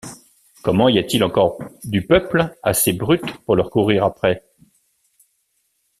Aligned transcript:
Comment 0.63 0.89
y 0.89 0.97
a-t-il 0.97 1.23
encore 1.23 1.59
du 1.83 2.03
peuple 2.07 2.57
assez 2.63 2.91
brute 2.91 3.37
pour 3.45 3.55
leur 3.55 3.69
courir 3.69 4.03
après. 4.03 4.43